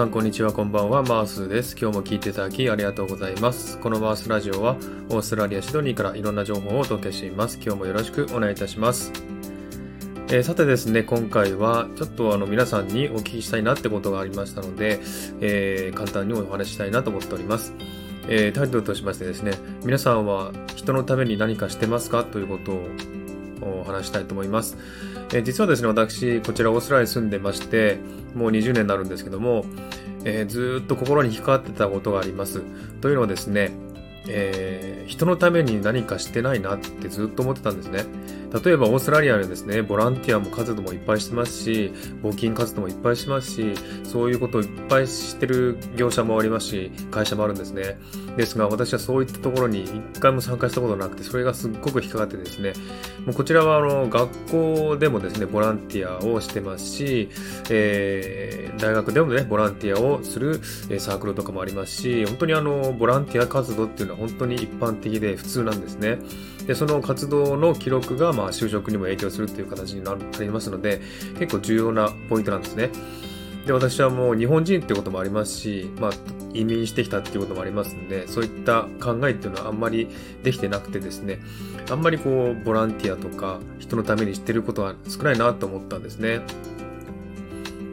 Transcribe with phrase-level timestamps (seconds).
[0.00, 1.02] さんこんにちはこんばんは。
[1.02, 1.76] マースです。
[1.78, 3.78] 今日も聞いていただきありがとうございます。
[3.80, 4.76] このマースラジオは
[5.10, 7.60] オーストラリアシドニーからいろんな情報をお届けしています。
[7.62, 9.12] 今日もよろしくお願いいたします。
[10.28, 15.00] えー、さてですね、今回はちょっとあの皆さんにお聞きしたいなってことがありましたので、
[15.42, 17.74] えー、簡単にお話ししたいなと思っております。
[18.26, 19.52] えー、タイトルとしましてですね、
[19.84, 22.24] 皆さんは人のために何かしてますか？
[22.24, 22.88] ということを
[23.62, 24.76] お話したいと思います。
[25.32, 27.98] え、実はですね、私、こちらオーストラリアに住んでまして、
[28.34, 29.64] もう20年になるんですけども、
[30.24, 32.62] えー、ずっと心に引っかかってたことがあります。
[33.00, 33.72] というのはですね、
[34.28, 38.04] えー、人のために何かしてないなってずっと思ってたんですね。
[38.52, 47.98] 例えばオーストラリアでですね、ボランティアも活動もいっぱいしてますし、募金活動もいっぱいしますし、そういうことをいっぱいしてる業者もありますし、会社もあるんですね。
[48.36, 52.72] ですが、私はそういったところに一回も参加したことなくて、それがすっごく引っかかってですね、
[53.24, 57.28] もうこちらはあの、学校でもですね、ボランティアをしてますし、
[57.70, 60.60] えー、大学でもね、ボランティアをする
[60.98, 66.18] サークルとかもありますし、本当にあの、ボランティア活動っていうのは本当に一般的で普通なんですね。
[66.66, 71.00] で、その活動の記録が、まあ、就職にも影響するっていう形になりますので、
[71.38, 72.90] 結構重要なポイントなんですね。
[73.66, 76.10] で、私はもう日本人ってこともありますし、まあ、
[76.54, 80.08] 移民してきたっていうこともありますんで、そういった考えっていうのはあんまり
[80.42, 81.38] できてなくてですね、
[81.90, 86.40] あんまりこう、ボランティアとか、人のためにしてることは少ないなと思ったんですね。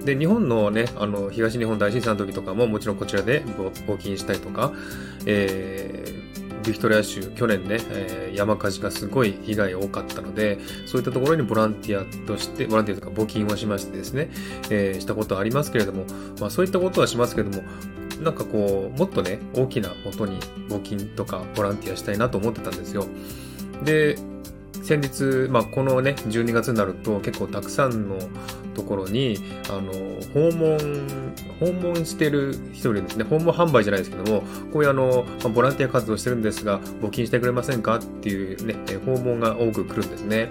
[0.06, 4.72] で、日本のね、あの、東日本大震災の時とかももちろんこちらで募金したりとか、
[5.26, 6.27] えー
[6.68, 14.30] ビクトリア州、去年ね、えー、山火事がすごい被害多かったので、そういったところにボランティアとして、ボランティアとか募金をしましてですね、
[14.70, 16.04] えー、したことはありますけれども、
[16.42, 17.64] まあそういったことはしますけれども、
[18.22, 23.06] なんかこう、もっとね、大きなことに募金とかボランティアしたいなと思ってたんですよ。
[23.84, 24.18] で、
[24.84, 28.18] 先日、まあ、このね、12月になると結構たくさんの
[28.88, 29.38] ころに、
[29.70, 29.92] あの、
[30.34, 30.78] 訪問、
[31.60, 34.42] 訪問してる人でですね、訪問販売じゃないですけども、
[34.74, 38.76] こういうあの、ボランティア活動してるんですが、募金してくれませんかっていうね、
[39.06, 40.50] 訪問が多く来るんですね。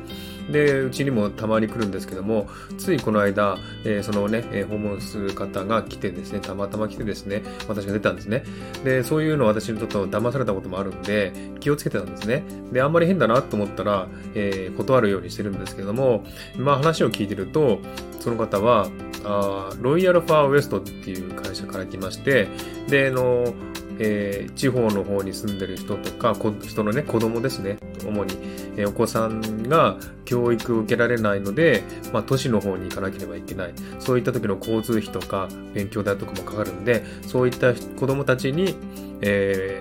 [0.51, 2.49] で、うちにもたまに来るんですけども、
[2.79, 8.45] ついこの間、えー、そのね、え、訪問する方が来てですね、たまたま来てですね、私が出たんですね。
[8.85, 12.45] で、そういうのを私にちょっと騙されたこともあるんで、気をつけてたんですね。
[12.73, 16.25] で、あんまり変だなと思ったら、えー、断るようにしてるんですけども、
[16.57, 17.81] まあ話を聞いてると、
[18.21, 18.89] その方は、
[19.25, 22.49] あロイヤルファーウエストっていう会社から来まして、
[22.89, 23.55] で、あの、
[23.99, 28.37] えー、地方の方に住んでる人とか、人のね、子供ですね、主に、
[28.77, 33.75] えー、お子さんが教育を受けられないので、まあ、都市の方に行かなければいけない。
[33.99, 38.77] そういった時の交通費とか、勉強代とかもかかるんで、そういった子供たちに、
[39.23, 39.81] え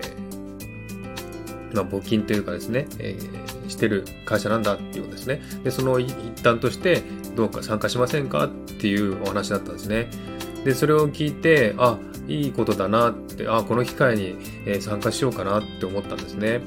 [1.72, 5.42] ー、まあ、募金というかですね、えー、してる会社なんだっていうことですね。
[5.62, 7.02] で、その一端として、
[7.36, 10.08] どうか参加しませんかっていうお話だったんですね。
[10.64, 11.98] で、それを聞いて、あ、
[12.28, 14.36] いいことだなって、あ、この機会に
[14.80, 16.60] 参加しようかなって思ったんですね。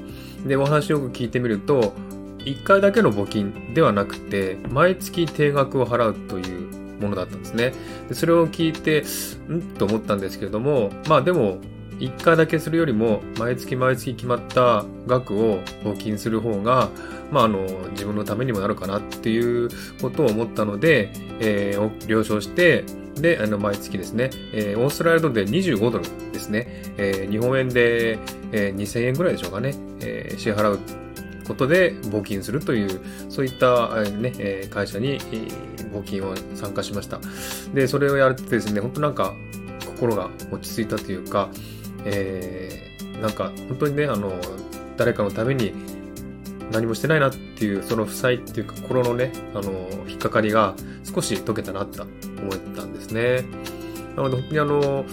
[0.45, 1.93] で、お話よく聞いてみると、
[2.39, 7.73] 1回だけの募金ではなくて、毎月定額を払うというものだったんですね。
[8.07, 9.03] でそれを聞いて、
[9.51, 11.59] んと思ったんですけれども、まあでも、
[11.99, 16.89] 1回だけするよりも、毎月毎月決まった額を募金する方が、
[17.29, 19.69] まあ、あの、自分のためにもなるかなっていう
[20.01, 21.11] ことを思ったので、
[21.41, 22.85] えー、了承して、
[23.21, 28.19] で、あの、毎月ですね、えー、オーストラリアドルで25ドルですね、えー、日本円で、
[28.51, 30.79] えー、2000円ぐらいでしょうかね、え、支払う
[31.47, 35.19] ことで募金するという、そういった、ね、え会社に
[35.91, 37.19] 募金を参加しました。
[37.73, 39.33] で、それをやってですね、本当なんか
[39.85, 41.49] 心が落ち着いたというか、
[42.05, 42.91] え、
[43.21, 44.33] なんか本当にね、あの、
[44.95, 45.73] 誰かのために
[46.71, 49.71] 何もしてないなっていう、その負債っていうか心のね、あの、
[50.07, 52.09] 引っかかりが少し解けたなと思
[52.55, 53.45] ったんですね。
[54.15, 55.05] なので本当にあの、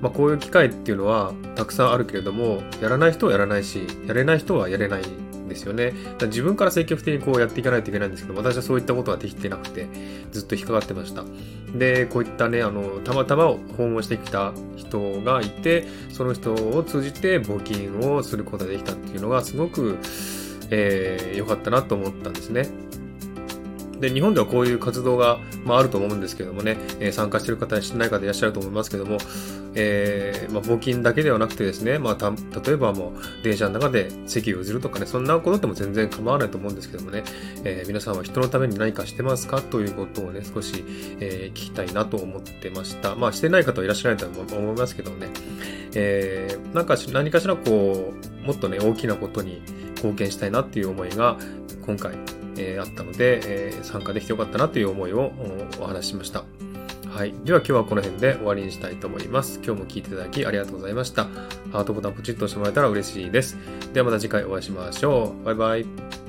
[0.00, 5.94] まあ、こういう機会っていうのはたくさんあるけれども、やらない人はやらないし、やれない人はやれないんですよね。
[6.22, 9.86] 自分から積極的にこうやっていかないといけないんですけど、私はそういったことはできてなくて、
[10.32, 11.24] ずっと引っかかってました。
[11.74, 19.98] で、こういったね、あの、たまたま訪問してきた人がいて、その人を通じて募金をすることができたっていうのがすごく、
[20.70, 22.68] えー、良かったなと思ったんですね。
[24.00, 29.18] で、日本ではこういう活動が、まあ、あると思うんですけどもね、えー、参加してる方、してない方いらっしゃると思いますけども、
[29.76, 37.24] えー、まあ、募金だけではなくてですね、まあ、た、例えばもう、電車の中で席を譲るとかね、そんなことでも全然構わないと思うんですけどもね、
[37.64, 40.84] えー、皆さんは人のために何かしてますかということをね、少し、
[41.20, 43.14] え、聞きたいなと思ってました。
[43.14, 45.28] まあ、してない方はいらっしゃらないと思いますけどもね、
[45.94, 48.12] えー、なんか何かしらこ
[48.42, 49.62] う、もっとね、大きなことに
[50.04, 51.38] 貢献したいなっていう思いが、
[51.86, 52.14] 今回、
[52.56, 55.32] えー、あったので、えー、参加できてよかったなという思いを
[55.80, 56.44] お話ししました。
[57.10, 57.34] はい。
[57.44, 59.60] では今日はこの辺で終わりにしたいと思います。
[59.64, 61.24] 今日も聞いていただきありがとうございました。
[61.72, 63.56] ハートボタンポチッと押してもらえたら嬉しいです。
[63.92, 65.44] ではまた次回お会いしましょう。
[65.44, 66.23] バイバイ。